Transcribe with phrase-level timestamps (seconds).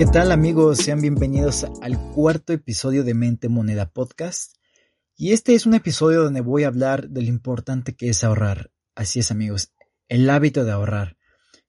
[0.00, 0.78] ¿Qué tal amigos?
[0.78, 4.56] Sean bienvenidos al cuarto episodio de Mente Moneda Podcast.
[5.14, 8.70] Y este es un episodio donde voy a hablar de lo importante que es ahorrar.
[8.94, 9.74] Así es amigos,
[10.08, 11.18] el hábito de ahorrar.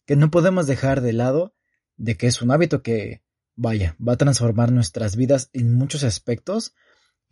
[0.06, 1.58] Que no podemos dejar de lado
[1.98, 3.22] de que es un hábito que,
[3.58, 6.74] vaya, va a transformar nuestras vidas en muchos aspectos,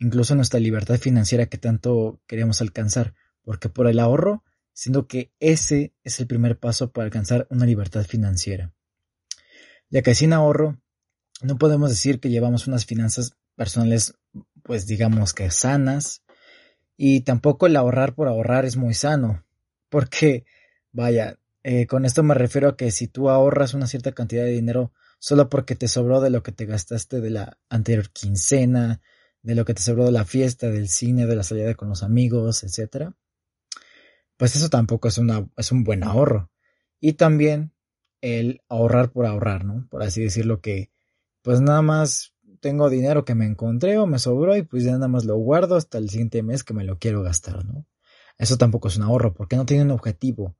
[0.00, 3.14] incluso nuestra libertad financiera que tanto queremos alcanzar.
[3.40, 4.44] Porque por el ahorro,
[4.74, 8.74] siendo que ese es el primer paso para alcanzar una libertad financiera.
[9.88, 10.78] Ya que sin ahorro,
[11.42, 14.14] no podemos decir que llevamos unas finanzas personales,
[14.62, 16.22] pues digamos que sanas,
[16.96, 19.44] y tampoco el ahorrar por ahorrar es muy sano,
[19.88, 20.44] porque,
[20.92, 24.52] vaya, eh, con esto me refiero a que si tú ahorras una cierta cantidad de
[24.52, 29.00] dinero solo porque te sobró de lo que te gastaste de la anterior quincena,
[29.42, 32.02] de lo que te sobró de la fiesta, del cine, de la salida con los
[32.02, 33.14] amigos, etcétera,
[34.36, 36.50] pues eso tampoco es, una, es un buen ahorro.
[36.98, 37.72] Y también
[38.20, 39.86] el ahorrar por ahorrar, ¿no?
[39.90, 40.90] Por así decirlo que
[41.42, 45.08] pues nada más tengo dinero que me encontré o me sobró y pues ya nada
[45.08, 47.86] más lo guardo hasta el siguiente mes que me lo quiero gastar, ¿no?
[48.38, 50.56] Eso tampoco es un ahorro porque no tiene un objetivo.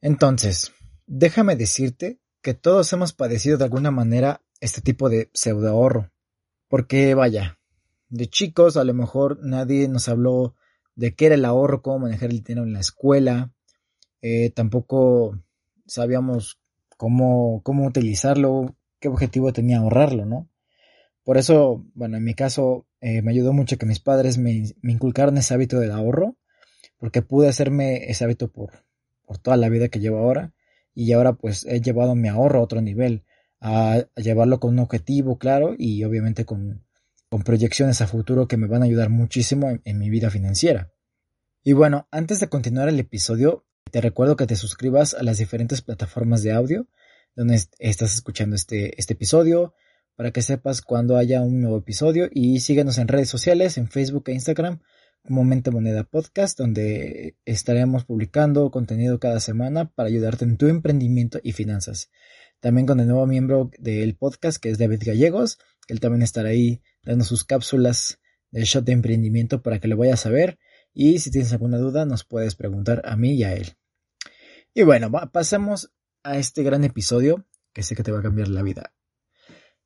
[0.00, 0.72] Entonces,
[1.06, 6.10] déjame decirte que todos hemos padecido de alguna manera este tipo de pseudo ahorro.
[6.68, 7.58] Porque vaya,
[8.08, 10.54] de chicos a lo mejor nadie nos habló
[10.94, 13.52] de qué era el ahorro, cómo manejar el dinero en la escuela.
[14.20, 15.38] Eh, tampoco
[15.86, 16.60] sabíamos
[16.96, 20.48] cómo, cómo utilizarlo, qué objetivo tenía ahorrarlo, ¿no?
[21.24, 25.36] Por eso, bueno, en mi caso eh, me ayudó mucho que mis padres me, inculcaron
[25.36, 26.36] ese hábito del ahorro,
[26.98, 28.84] porque pude hacerme ese hábito por,
[29.26, 30.54] por toda la vida que llevo ahora,
[30.94, 33.24] y ahora pues he llevado mi ahorro a otro nivel,
[33.60, 36.84] a, llevarlo con un objetivo claro y obviamente con,
[37.28, 40.92] con, proyecciones a futuro que me van a ayudar muchísimo en mi vida financiera.
[41.64, 45.82] Y bueno, antes de continuar el episodio, te recuerdo que te suscribas a las diferentes
[45.82, 46.86] plataformas de audio
[47.34, 49.74] donde estás escuchando este, este episodio,
[50.16, 54.24] para que sepas cuando haya un nuevo episodio y síguenos en redes sociales, en Facebook
[54.26, 54.80] e Instagram
[55.24, 61.40] como Mente Moneda Podcast, donde estaremos publicando contenido cada semana para ayudarte en tu emprendimiento
[61.42, 62.10] y finanzas.
[62.60, 66.82] También con el nuevo miembro del podcast que es David Gallegos, él también estará ahí
[67.02, 70.58] dando sus cápsulas del shot de emprendimiento para que lo vayas a ver
[70.92, 73.76] y si tienes alguna duda nos puedes preguntar a mí y a él.
[74.74, 75.92] Y bueno, pasemos
[76.22, 78.92] a este gran episodio que sé que te va a cambiar la vida.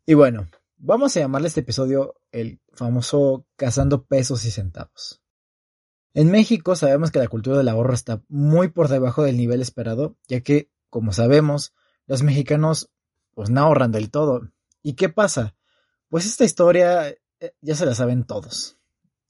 [0.04, 5.22] Y bueno, vamos a llamarle este episodio el famoso cazando pesos y centavos.
[6.14, 10.16] En México sabemos que la cultura del ahorro está muy por debajo del nivel esperado,
[10.28, 11.74] ya que, como sabemos,
[12.06, 12.90] los mexicanos
[13.34, 14.50] pues no ahorran del todo.
[14.82, 15.56] ¿Y qué pasa?
[16.08, 18.78] Pues esta historia eh, ya se la saben todos.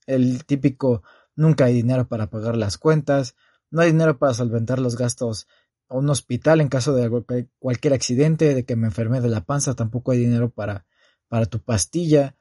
[0.06, 1.02] El típico
[1.34, 3.34] nunca hay dinero para pagar las cuentas,
[3.70, 5.48] no hay dinero para solventar los gastos
[5.88, 9.74] a un hospital en caso de cualquier accidente, de que me enferme de la panza,
[9.74, 10.86] tampoco hay dinero para,
[11.28, 12.36] para tu pastilla,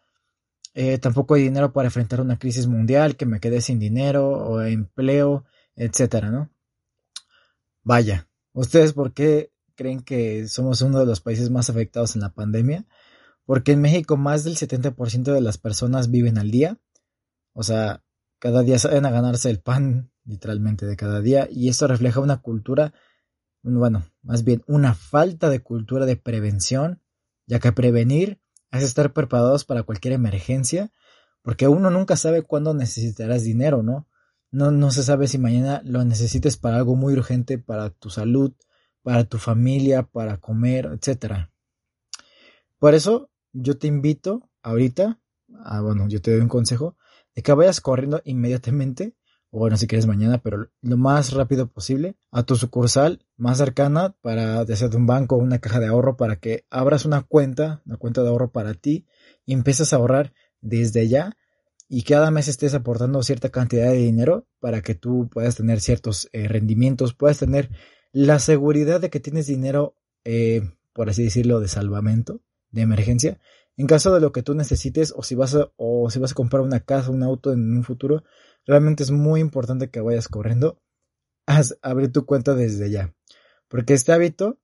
[0.73, 4.61] eh, tampoco hay dinero para enfrentar una crisis mundial, que me quedé sin dinero o
[4.61, 5.45] empleo,
[5.75, 6.49] etcétera, ¿no?
[7.83, 12.33] Vaya, ¿ustedes por qué creen que somos uno de los países más afectados en la
[12.33, 12.85] pandemia?
[13.45, 16.79] Porque en México más del 70% de las personas viven al día,
[17.53, 18.03] o sea,
[18.39, 22.41] cada día salen a ganarse el pan literalmente de cada día y esto refleja una
[22.41, 22.93] cultura
[23.73, 27.01] bueno, más bien una falta de cultura de prevención,
[27.47, 28.39] ya que prevenir
[28.71, 30.91] es estar preparados para cualquier emergencia,
[31.41, 34.07] porque uno nunca sabe cuándo necesitarás dinero, ¿no?
[34.51, 38.53] No, no se sabe si mañana lo necesites para algo muy urgente, para tu salud,
[39.01, 41.49] para tu familia, para comer, etc.
[42.77, 45.19] Por eso yo te invito ahorita,
[45.63, 46.97] a, bueno, yo te doy un consejo,
[47.35, 49.15] de que vayas corriendo inmediatamente
[49.55, 54.13] o bueno, si quieres mañana, pero lo más rápido posible, a tu sucursal más cercana
[54.21, 57.81] para, ya de un banco o una caja de ahorro, para que abras una cuenta,
[57.85, 59.05] una cuenta de ahorro para ti
[59.45, 61.37] y empieces a ahorrar desde ya
[61.87, 66.27] y cada mes estés aportando cierta cantidad de dinero para que tú puedas tener ciertos
[66.33, 67.69] eh, rendimientos, puedas tener
[68.11, 72.41] la seguridad de que tienes dinero, eh, por así decirlo, de salvamento,
[72.71, 73.39] de emergencia,
[73.77, 76.35] en caso de lo que tú necesites o si vas a, o si vas a
[76.35, 78.23] comprar una casa, un auto en un futuro,
[78.65, 80.81] realmente es muy importante que vayas corriendo
[81.47, 83.13] a abrir tu cuenta desde ya.
[83.67, 84.59] Porque este hábito, o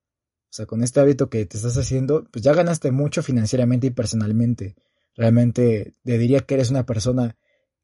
[0.50, 4.76] sea, con este hábito que te estás haciendo, pues ya ganaste mucho financieramente y personalmente.
[5.14, 7.36] Realmente te diría que eres una persona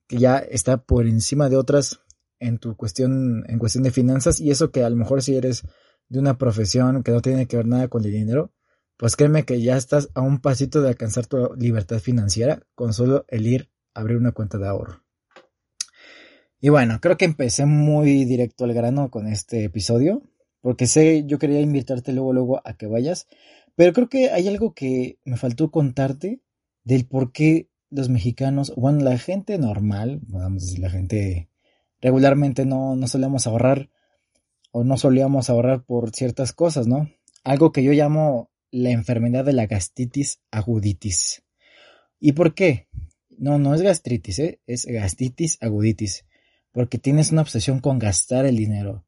[0.06, 2.00] que ya está por encima de otras
[2.40, 5.64] en tu cuestión, en cuestión de finanzas, y eso que a lo mejor si eres
[6.08, 8.52] de una profesión que no tiene que ver nada con el dinero,
[8.96, 13.24] pues créeme que ya estás a un pasito de alcanzar tu libertad financiera con solo
[13.28, 15.07] el ir a abrir una cuenta de ahorro.
[16.60, 20.22] Y bueno, creo que empecé muy directo al grano con este episodio,
[20.60, 23.28] porque sé, yo quería invitarte luego, luego a que vayas,
[23.76, 26.40] Pero creo que hay algo que me faltó contarte
[26.82, 31.48] del por qué los mexicanos, bueno, la gente normal, vamos a decir, la gente
[32.00, 33.90] regularmente no, no solemos ahorrar
[34.72, 37.08] o no solíamos ahorrar por ciertas cosas, ¿no?
[37.44, 41.44] Algo que yo llamo la enfermedad de la gastritis aguditis.
[42.20, 42.88] ¿Y por qué?
[43.30, 44.60] No, no es gastritis, ¿eh?
[44.66, 46.24] es gastritis aguditis,
[46.78, 49.04] porque tienes una obsesión con gastar el dinero.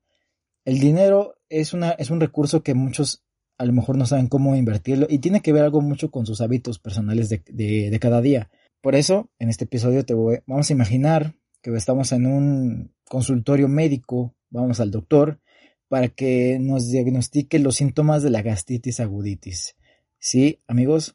[0.64, 3.22] El dinero es, una, es un recurso que muchos
[3.58, 6.40] a lo mejor no saben cómo invertirlo y tiene que ver algo mucho con sus
[6.40, 8.50] hábitos personales de, de, cada día.
[8.81, 13.69] Por eso, en este episodio te voy, vamos a imaginar que estamos en un consultorio
[13.69, 15.38] médico, vamos al doctor,
[15.87, 19.76] para que nos diagnostique los síntomas de la gastritis aguditis.
[20.19, 21.14] ¿Sí, amigos?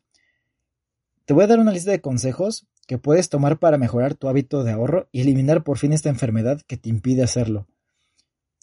[1.25, 4.63] Te voy a dar una lista de consejos que puedes tomar para mejorar tu hábito
[4.63, 7.67] de ahorro y eliminar por fin esta enfermedad que te impide hacerlo.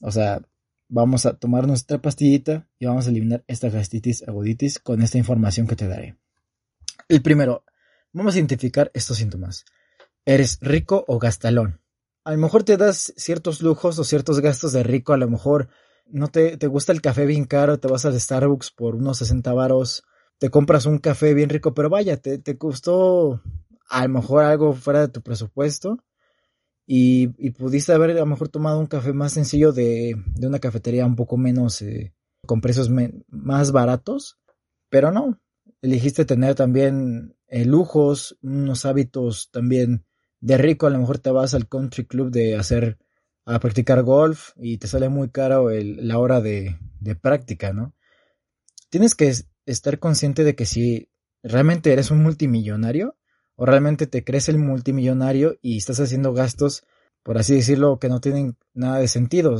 [0.00, 0.42] O sea,
[0.88, 5.66] vamos a tomar nuestra pastillita y vamos a eliminar esta gastritis aguditis con esta información
[5.66, 6.16] que te daré.
[7.08, 7.64] El primero,
[8.12, 9.64] vamos a identificar estos síntomas.
[10.24, 11.80] ¿Eres rico o gastalón?
[12.24, 15.68] A lo mejor te das ciertos lujos o ciertos gastos de rico, a lo mejor
[16.06, 19.52] no te, te gusta el café bien caro, te vas al Starbucks por unos 60
[19.52, 20.04] varos,
[20.38, 23.42] te compras un café bien rico, pero vaya, te, te costó
[23.92, 26.02] a lo mejor algo fuera de tu presupuesto
[26.86, 31.14] y, pudiste haber a lo mejor tomado un café más sencillo de, una cafetería un
[31.14, 32.14] poco menos, eh,
[32.46, 32.90] con precios
[33.28, 34.38] más baratos,
[34.88, 35.38] pero no,
[35.82, 40.06] elegiste tener también eh, lujos, unos hábitos también
[40.40, 42.98] de rico, a lo mejor te vas al country club de hacer,
[43.44, 47.94] a practicar golf y te sale muy caro la hora de, de práctica, ¿no?
[48.88, 49.32] Tienes que
[49.66, 51.10] estar consciente de que si
[51.42, 53.16] realmente eres un multimillonario,
[53.62, 56.82] o realmente te crees el multimillonario y estás haciendo gastos,
[57.22, 59.56] por así decirlo, que no tienen nada de sentido.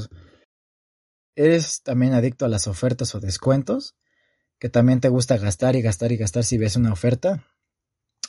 [1.37, 3.95] Eres también adicto a las ofertas o descuentos,
[4.59, 7.47] que también te gusta gastar y gastar y gastar si ves una oferta.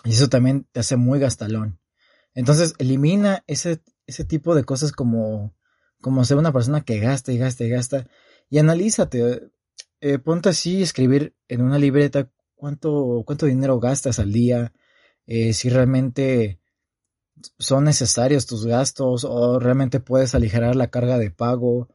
[0.04, 1.80] Y eso también te hace muy gastalón.
[2.36, 5.56] Entonces elimina ese, ese tipo de cosas como,
[6.02, 8.08] como ser una persona que gasta y gasta y gasta.
[8.48, 9.50] Y analízate.
[10.02, 14.72] Eh, ponte así escribir en una libreta cuánto, cuánto dinero gastas al día,
[15.28, 16.60] eh, si realmente
[17.60, 21.90] son necesarios tus gastos o realmente puedes aligerar la carga de pago.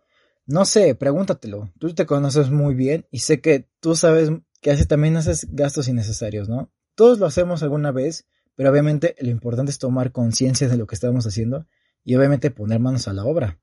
[0.47, 1.73] No sé, pregúntatelo.
[1.79, 4.31] Tú te conoces muy bien y sé que tú sabes
[4.61, 6.73] que así también haces gastos innecesarios, ¿no?
[6.95, 10.95] Todos lo hacemos alguna vez, pero obviamente lo importante es tomar conciencia de lo que
[10.95, 11.67] estamos haciendo
[12.05, 13.61] y obviamente poner manos a la obra.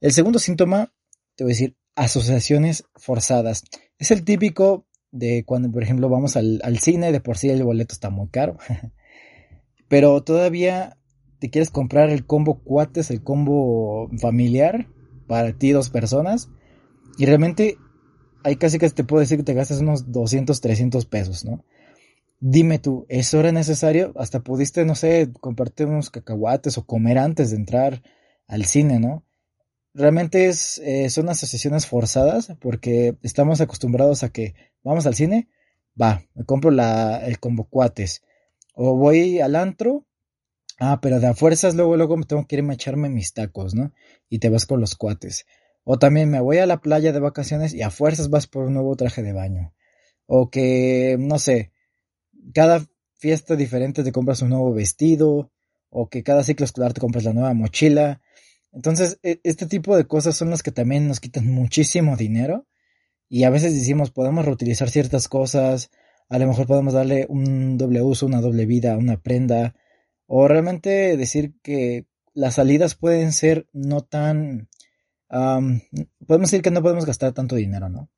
[0.00, 0.94] El segundo síntoma,
[1.34, 3.64] te voy a decir, asociaciones forzadas.
[3.98, 7.92] Es el típico de cuando, por ejemplo, vamos al, cine, de por sí el boleto
[7.92, 8.56] está muy caro.
[9.88, 10.96] Pero todavía
[11.38, 14.88] te quieres comprar el combo cuates, el combo familiar,
[15.26, 16.50] para ti dos personas.
[17.16, 17.76] Y realmente
[18.44, 21.64] hay casi que te puedo decir que te gastas unos 200, 300 pesos, ¿no?
[22.40, 24.12] Dime tú, ¿eso era necesario?
[24.16, 28.02] Hasta pudiste, no sé, comprarte unos cacahuates o comer antes de entrar
[28.46, 29.24] al cine, ¿no?
[29.98, 35.48] Realmente es, eh, son asociaciones forzadas porque estamos acostumbrados a que vamos al cine,
[36.00, 38.22] va, me compro la, el combo cuates.
[38.74, 40.06] O voy al antro,
[40.78, 43.92] ah, pero de a fuerzas luego, luego tengo que irme a echarme mis tacos, ¿no?
[44.28, 45.46] Y te vas con los cuates.
[45.82, 48.74] O también me voy a la playa de vacaciones y a fuerzas vas por un
[48.74, 49.74] nuevo traje de baño.
[50.26, 51.72] O que, no sé,
[52.54, 55.50] cada fiesta diferente te compras un nuevo vestido.
[55.90, 58.20] O que cada ciclo escolar te compras la nueva mochila.
[58.78, 62.68] Entonces, e, este tipo de cosas son las que también nos quitan muchísimo dinero
[63.28, 65.90] y a veces decimos, podemos reutilizar ciertas cosas,
[66.28, 69.74] a lo mejor podemos darle un doble uso, una doble vida una prenda,
[70.26, 74.68] o realmente decir que las salidas pueden ser no tan...
[75.28, 78.08] podemos decir que no podemos gastar tanto dinero, ¿no?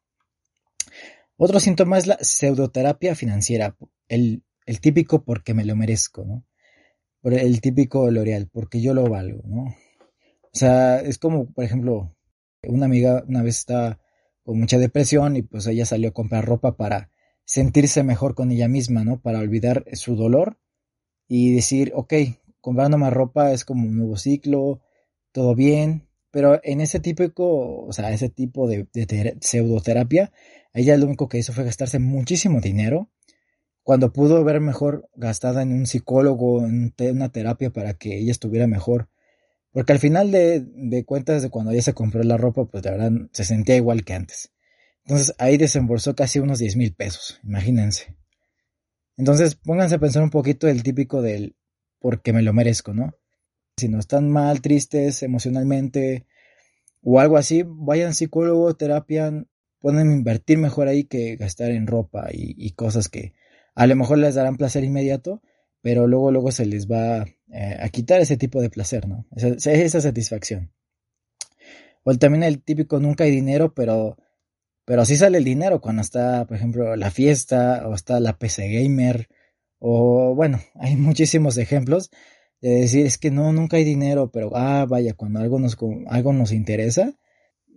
[1.38, 6.44] Otro síntoma es la pseudoterapia financiera, el, el típico porque me lo merezco, ¿no?
[7.22, 9.74] El típico L'Oreal, porque yo lo valgo, ¿no?
[10.54, 12.16] O sea, es como, por ejemplo,
[12.62, 14.00] una amiga una vez estaba
[14.42, 17.10] con mucha depresión y pues ella salió a comprar ropa para
[17.44, 19.20] sentirse mejor con ella misma, ¿no?
[19.20, 20.58] Para olvidar su dolor
[21.28, 22.14] y decir, ok,
[22.60, 24.80] comprando más ropa es como un nuevo ciclo,
[25.32, 30.32] todo bien, pero en ese típico, o sea, ese tipo de, de pseudoterapia,
[30.72, 33.10] ella lo único que hizo fue gastarse muchísimo dinero
[33.82, 38.66] cuando pudo haber mejor gastada en un psicólogo, en una terapia para que ella estuviera
[38.66, 39.09] mejor
[39.72, 43.12] porque al final de, cuentas, de cuando ella se compró la ropa, pues la verdad
[43.32, 44.52] se sentía igual que antes.
[45.04, 48.16] Entonces ahí desembolsó casi unos 10 mil pesos, imagínense.
[49.16, 51.56] Entonces pónganse a pensar un poquito del típico del
[51.98, 53.14] porque me lo merezco, ¿no?
[53.76, 56.26] Si no están mal, tristes emocionalmente
[57.02, 59.32] o algo así, vayan psicólogo, terapia,
[59.78, 63.34] pueden invertir mejor ahí que gastar en ropa y, cosas que
[63.74, 65.42] a lo mejor les darán placer inmediato,
[65.82, 69.26] pero luego, luego se les va eh, a quitar ese tipo de placer, ¿no?
[69.34, 70.72] Esa, esa satisfacción.
[72.02, 74.16] O también el típico nunca hay dinero, pero,
[74.84, 78.68] pero sí sale el dinero cuando está, por ejemplo, la fiesta o está la PC
[78.70, 79.28] Gamer.
[79.78, 82.10] O bueno, hay muchísimos ejemplos
[82.60, 85.76] de decir es que no, nunca hay dinero, pero ah, vaya, cuando algo nos,
[86.08, 87.14] algo nos interesa,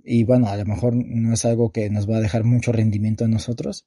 [0.04, 3.24] y bueno, a lo mejor no es algo que nos va a dejar mucho rendimiento
[3.24, 3.86] a nosotros,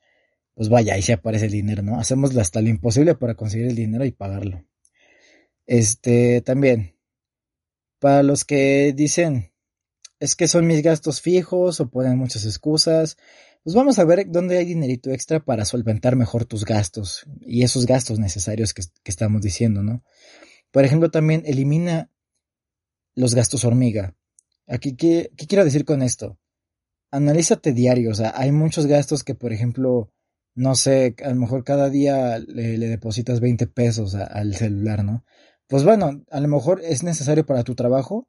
[0.57, 2.01] pues vaya, ahí se aparece el dinero, ¿no?
[2.01, 4.65] Hacemos hasta lo imposible para conseguir el dinero y pagarlo.
[5.67, 6.97] Este, también,
[8.01, 9.53] para los que dicen,
[10.19, 13.19] es que son mis gastos fijos o ponen muchas excusas,
[13.63, 17.87] pues vamos a ver dónde hay dinerito extra para solventar mejor tus gastos y esos
[17.87, 20.03] gastos necesarios que, que estamos diciendo, ¿no?
[20.73, 22.11] Por ejemplo, también elimina
[23.15, 24.17] los gastos hormiga.
[24.67, 26.39] Aquí, ¿qué, quiero decir con esto?
[27.11, 30.13] Analízate diario, o sea, hay muchos gastos que, por ejemplo,
[30.57, 35.25] no sé, a lo mejor cada día le, depositas 20 pesos al celular, ¿no?
[35.69, 38.27] Pues bueno, a lo mejor es necesario para tu trabajo,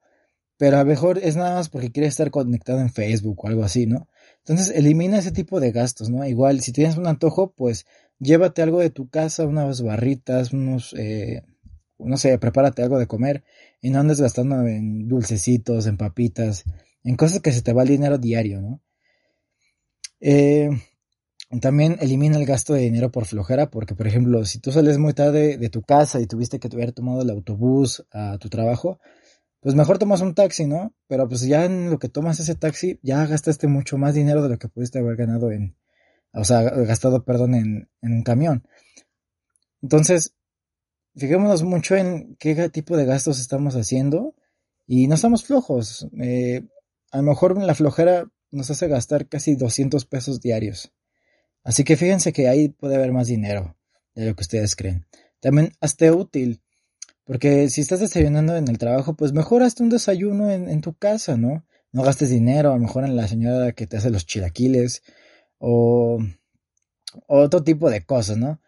[0.58, 3.64] pero a lo mejor es nada más porque quieres estar conectado en Facebook o algo
[3.64, 4.10] así, ¿no?
[4.40, 6.26] Entonces elimina ese tipo de gastos, ¿no?
[6.26, 7.86] Igual, si tienes un antojo, pues
[8.20, 11.44] llévate algo de tu casa, unas barritas, unos, eh,
[11.98, 13.46] no sé, prepárate algo de comer
[13.82, 16.66] y no andes gastando en dulcecitos, en papitas,
[17.06, 18.82] en cosas que se te va el dinero diario, ¿no?
[20.20, 20.70] Eh,
[21.62, 25.14] también elimina el gasto de dinero por flojera, porque por ejemplo, si tú sales muy
[25.14, 29.00] tarde de tu casa y tuviste que haber tomado el autobús a tu trabajo,
[29.62, 30.94] pues mejor tomas un taxi, ¿no?
[31.08, 34.50] Pero pues ya en lo que tomas ese taxi, ya gastaste mucho más dinero de
[34.50, 35.76] lo que pudiste haber ganado en,
[36.34, 38.68] o sea, gastado, perdón, en, un camión.
[39.82, 40.34] Entonces,
[41.16, 44.36] fijémonos mucho en qué tipo de gastos estamos haciendo
[44.86, 46.08] y no estamos flojos.
[46.20, 46.68] Eh,
[47.12, 50.94] a lo mejor la flojera nos hace gastar casi 200 pesos diarios.
[51.68, 53.76] Así que fíjense que ahí puede haber más dinero
[54.16, 55.06] de lo que ustedes creen.
[55.42, 56.62] También hazte útil,
[57.26, 61.36] porque si estás desayunando en el trabajo, pues mejor hazte un desayuno en, tu casa,
[61.36, 61.66] ¿no?
[61.92, 65.04] No gastes dinero, a lo mejor en la señora que te hace los chilaquiles
[65.58, 66.20] o,
[67.28, 68.62] o otro tipo de cosas, ¿no?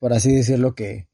[0.00, 1.06] Por así decirlo que,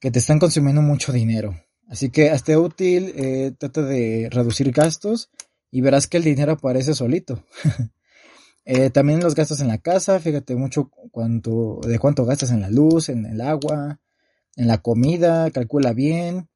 [0.00, 1.54] que te están consumiendo mucho dinero.
[1.86, 5.30] Así que hazte útil, eh, trata de reducir gastos
[5.70, 7.44] y verás que el dinero aparece solito.
[8.70, 12.68] eh, también los gastos en la casa, fíjate mucho cuánto, de cuánto gastas en la
[12.68, 13.98] luz, en el agua,
[14.56, 16.50] en la comida, calcula bien.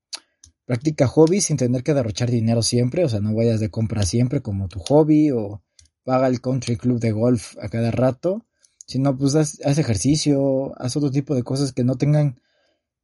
[0.66, 4.42] Practica hobbies sin tener que derrochar dinero siempre, o sea, no vayas de compra siempre
[4.42, 5.62] como tu hobby o
[6.04, 8.44] paga el country club de golf a cada rato,
[8.86, 12.38] sino pues haz ejercicio, haz otro tipo de cosas que no tengan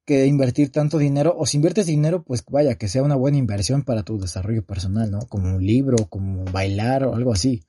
[0.05, 3.85] que invertir tanto dinero, o si inviertes dinero, pues vaya, que sea una buena inversión
[3.85, 5.21] para tu desarrollo personal, ¿no?
[5.21, 7.63] Como un libro, como bailar o algo así.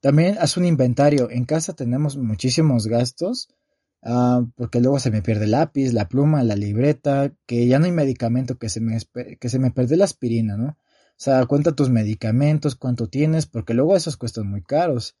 [0.00, 1.30] También haz un inventario.
[1.30, 3.48] En casa tenemos muchísimos gastos,
[4.02, 7.86] ah, porque luego se me pierde el lápiz, la pluma, la libreta, que ya no
[7.86, 8.98] hay medicamento, que se me,
[9.40, 10.68] que se me pierde la aspirina, ¿no?
[10.68, 15.16] O sea, cuenta tus medicamentos, cuánto tienes, porque luego esos cuestan muy caros.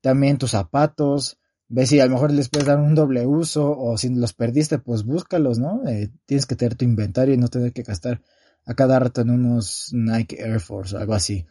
[0.00, 1.40] También tus zapatos,
[1.72, 4.80] Ve si a lo mejor les puedes dar un doble uso o si los perdiste,
[4.80, 5.86] pues búscalos, ¿no?
[5.86, 8.22] Eh, tienes que tener tu inventario y no tener que gastar
[8.66, 11.46] a cada rato en unos Nike Air Force o algo así.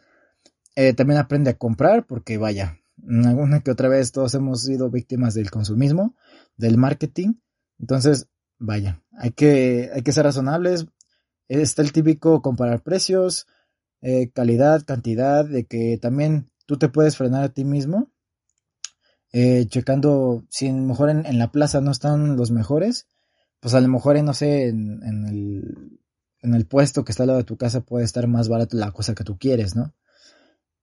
[0.76, 5.34] Eh, también aprende a comprar porque vaya, una que otra vez todos hemos sido víctimas
[5.34, 6.14] del consumismo,
[6.56, 7.34] del marketing.
[7.78, 10.86] Entonces, vaya, hay que, hay que ser razonables.
[11.48, 13.46] Está el típico comparar precios,
[14.02, 18.10] eh, calidad, cantidad, de que también tú te puedes frenar a ti mismo
[19.32, 23.06] eh, checando si a lo mejor en, la plaza no están los mejores,
[23.60, 26.00] pues a lo mejor, no sé, en, el,
[26.42, 28.90] en el puesto que está al lado de tu casa puede estar más barato la
[28.90, 29.94] cosa que tú quieres, ¿no?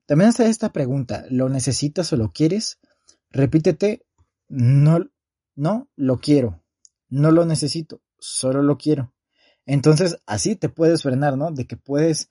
[0.07, 2.79] También hace esta pregunta, ¿lo necesitas o lo quieres?
[3.29, 4.05] Repítete,
[4.47, 5.05] no,
[5.55, 6.63] no lo quiero,
[7.09, 9.13] no lo necesito, solo lo quiero.
[9.65, 11.51] Entonces, así te puedes frenar, ¿no?
[11.51, 12.29] De que puedes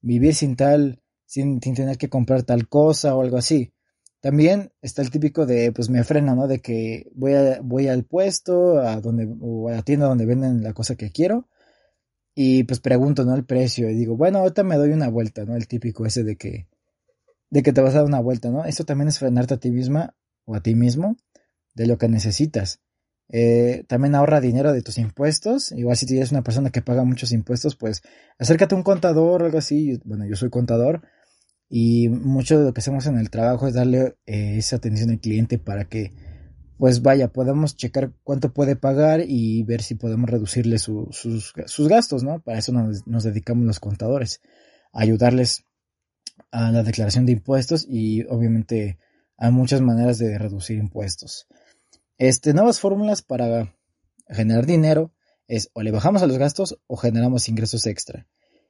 [0.00, 3.74] vivir sin tal, sin, sin tener que comprar tal cosa o algo así.
[4.20, 6.48] También está el típico de, pues me frena, ¿no?
[6.48, 10.72] De que voy, voy al puesto, a donde, o a la tienda donde venden la
[10.72, 11.46] cosa que quiero,
[12.34, 13.34] y pues pregunto, ¿no?
[13.34, 15.56] El precio, y digo, bueno, ahorita me doy una vuelta, ¿no?
[15.56, 16.68] El típico ese de que,
[17.50, 18.64] de que te vas a dar una vuelta, ¿no?
[18.64, 20.14] Eso también es frenarte a ti misma
[20.44, 21.16] o a ti mismo
[21.74, 22.80] de lo que necesitas.
[23.30, 25.72] Eh, también ahorra dinero de tus impuestos.
[25.72, 28.02] Igual si tienes una persona que paga muchos impuestos, pues
[28.38, 30.00] acércate a un contador o algo así.
[30.04, 31.02] Bueno, yo soy contador
[31.68, 35.20] y mucho de lo que hacemos en el trabajo es darle eh, esa atención al
[35.20, 36.12] cliente para que
[36.78, 42.22] pues vaya, podamos checar cuánto puede pagar y ver si podemos reducirle sus, sus, gastos,
[42.22, 42.40] ¿no?
[42.40, 44.40] Para eso nos, nos, dedicamos los contadores,
[44.92, 45.64] ayudarles
[46.50, 48.98] a la declaración de impuestos y obviamente
[49.36, 51.46] hay muchas maneras de reducir impuestos.
[52.18, 53.74] Este, nuevas fórmulas para
[54.28, 55.12] generar dinero
[55.46, 58.26] es o le bajamos a los gastos o generamos ingresos extra.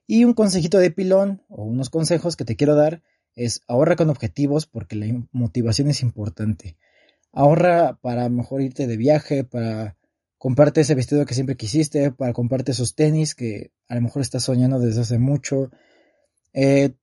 [0.06, 3.02] Y un consejito de pilón o unos consejos que te quiero dar
[3.34, 6.76] es ahorra con objetivos porque la motivación es importante.
[7.32, 9.96] Ahorra para mejor irte de viaje, para
[10.38, 14.44] comprarte ese vestido que siempre quisiste, para comprarte esos tenis que a lo mejor estás
[14.44, 15.70] soñando desde hace mucho.
[16.52, 16.94] Eh,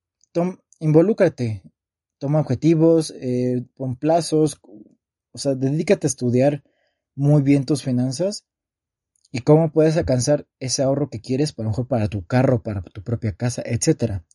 [0.79, 1.63] involúcrate,
[2.17, 4.59] toma objetivos, eh, pon plazos,
[5.31, 6.63] o sea, dedícate a estudiar
[7.15, 8.45] muy bien tus finanzas
[9.31, 13.03] y cómo puedes alcanzar ese ahorro que quieres, para mejor para tu carro, para tu
[13.03, 14.25] propia casa, etcétera.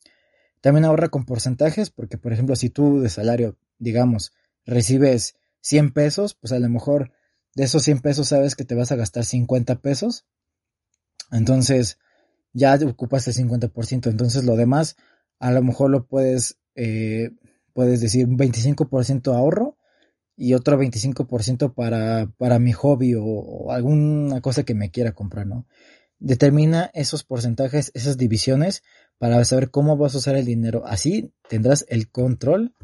[0.60, 4.32] También ahorra con porcentajes, porque por ejemplo, si tú de salario, digamos,
[4.66, 7.12] recibes 100 pesos, pues a lo mejor
[7.54, 10.26] de esos 100 pesos sabes que te vas a gastar 50 pesos.
[11.32, 11.98] Entonces,
[12.52, 14.10] ya ocupas el 50%.
[14.10, 14.96] Entonces, lo demás,
[15.40, 17.30] a lo mejor lo puedes, eh,
[17.72, 19.78] puedes decir un 25% ahorro
[20.36, 25.66] y otro 25% para, para mi hobby o, alguna cosa que me quiera comprar, ¿no?
[26.18, 28.82] Determina esos porcentajes, esas divisiones
[29.18, 30.84] para saber cómo vas a usar el dinero.
[30.86, 32.74] Así tendrás el control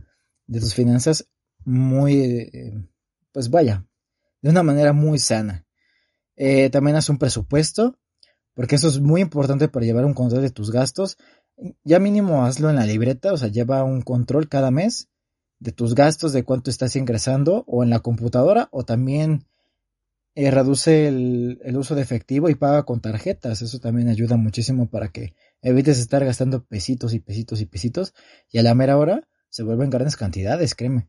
[0.46, 1.28] de tus finanzas
[1.64, 2.72] muy, eh,
[3.32, 3.86] pues vaya,
[4.40, 5.66] de una manera muy sana.
[6.36, 7.98] Eh, también haz un presupuesto,
[8.54, 11.18] porque eso es muy importante para llevar un control de tus gastos.
[11.84, 15.08] Ya mínimo hazlo en la libreta, o sea, lleva un control cada mes
[15.58, 19.46] de tus gastos, de cuánto estás ingresando, o en la computadora, o también
[20.34, 23.62] eh, reduce el, uso de efectivo y paga con tarjetas.
[23.62, 28.14] Eso también ayuda muchísimo para que evites estar gastando pesitos y pesitos y pesitos,
[28.50, 31.08] y a la mera hora se vuelven grandes cantidades, créeme.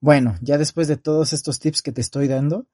[0.00, 2.66] Bueno, ya después de todos estos tips que te estoy dando,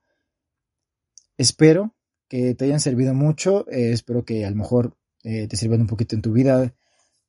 [1.37, 1.95] espero
[2.29, 5.87] que te hayan servido mucho, eh, espero que a lo mejor eh, te sirvan un
[5.87, 6.75] poquito en tu vida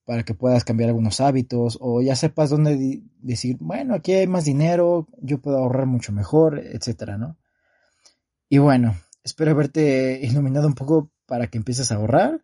[0.06, 4.46] para que puedas cambiar algunos hábitos o ya sepas dónde decir, bueno, aquí hay más
[4.46, 7.38] dinero, yo puedo ahorrar mucho mejor, etcétera, ¿no?
[8.50, 12.44] Y bueno, espero haberte iluminado un poco para que empieces a ahorrar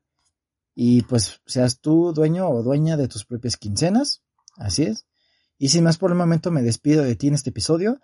[0.76, 4.24] y pues seas tú dueño o dueña de tus propias quincenas,
[4.58, 5.06] así es.
[5.58, 8.00] Y sin más por el momento me despido de ti en este episodio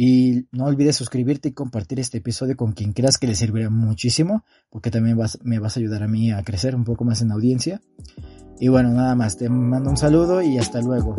[0.00, 4.44] y no olvides suscribirte y compartir este episodio con quien creas que le servirá muchísimo
[4.70, 7.32] porque también vas, me vas a ayudar a mí a crecer un poco más en
[7.32, 7.80] audiencia.
[8.60, 11.16] Y bueno, nada más, te mando un saludo y hasta luego.